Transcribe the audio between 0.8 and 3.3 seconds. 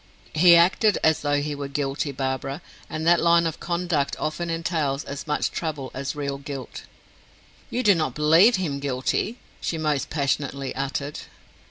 as though he were guilty, Barbara; and that